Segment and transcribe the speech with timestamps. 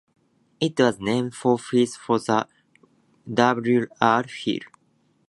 [0.59, 2.47] It was named for its founder,
[3.31, 3.85] W.
[4.01, 4.23] R.
[4.27, 4.57] Hill.